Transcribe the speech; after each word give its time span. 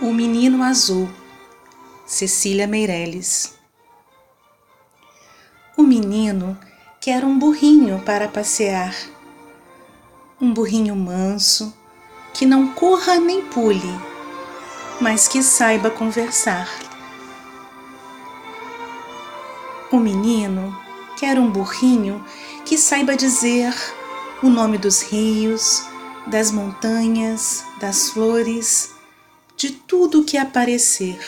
O 0.00 0.12
Menino 0.12 0.62
Azul, 0.62 1.08
Cecília 2.06 2.68
Meirelles. 2.68 3.58
O 5.76 5.82
menino 5.82 6.56
quer 7.00 7.24
um 7.24 7.36
burrinho 7.36 8.00
para 8.06 8.28
passear. 8.28 8.94
Um 10.40 10.54
burrinho 10.54 10.94
manso, 10.94 11.76
que 12.32 12.46
não 12.46 12.68
corra 12.74 13.16
nem 13.16 13.42
pule, 13.46 13.92
mas 15.00 15.26
que 15.26 15.42
saiba 15.42 15.90
conversar. 15.90 16.68
O 19.90 19.96
menino 19.98 20.80
quer 21.16 21.40
um 21.40 21.50
burrinho 21.50 22.24
que 22.64 22.78
saiba 22.78 23.16
dizer 23.16 23.74
o 24.44 24.48
nome 24.48 24.78
dos 24.78 25.02
rios, 25.02 25.84
das 26.24 26.52
montanhas, 26.52 27.64
das 27.80 28.10
flores, 28.10 28.96
de 29.58 29.72
tudo 29.72 30.22
que 30.22 30.38
aparecer. 30.38 31.18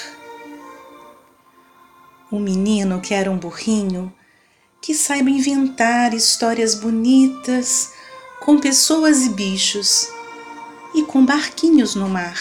O 2.31 2.39
menino 2.39 3.01
quer 3.01 3.29
um 3.29 3.37
burrinho 3.37 4.15
que 4.81 4.95
saiba 4.95 5.29
inventar 5.29 6.15
histórias 6.15 6.77
bonitas 6.77 7.93
com 8.39 8.57
pessoas 8.57 9.27
e 9.27 9.31
bichos 9.31 10.07
e 10.95 11.03
com 11.03 11.27
barquinhos 11.27 11.97
no 11.97 12.09
mar. 12.09 12.39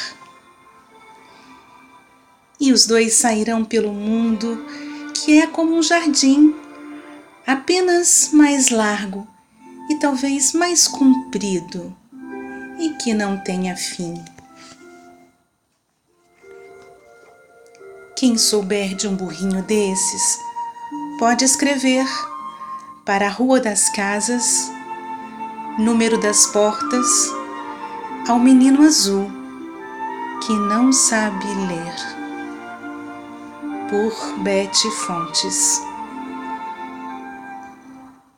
E 2.60 2.72
os 2.72 2.86
dois 2.86 3.16
sairão 3.16 3.66
pelo 3.66 3.92
mundo 3.92 4.64
que 5.16 5.42
é 5.42 5.48
como 5.48 5.76
um 5.76 5.82
jardim, 5.82 6.56
apenas 7.48 8.30
mais 8.32 8.70
largo 8.70 9.28
e 9.90 9.96
talvez 9.96 10.54
mais 10.54 10.88
comprido 10.88 11.98
e 12.80 12.92
que 13.02 13.12
não 13.12 13.38
tenha 13.44 13.76
fim. 13.76 14.24
Quem 18.20 18.38
souber 18.38 18.96
de 18.96 19.08
um 19.08 19.16
burrinho 19.16 19.64
desses, 19.64 20.42
pode 21.18 21.46
escrever 21.46 22.06
para 23.06 23.28
a 23.28 23.30
Rua 23.30 23.62
das 23.62 23.88
Casas, 23.88 24.70
número 25.78 26.20
das 26.20 26.46
portas, 26.48 27.08
ao 28.28 28.38
menino 28.38 28.84
azul 28.84 29.32
que 30.46 30.52
não 30.52 30.92
sabe 30.92 31.46
ler. 31.46 31.96
Por 33.90 34.40
Bete 34.40 34.92
Fontes. 34.92 35.89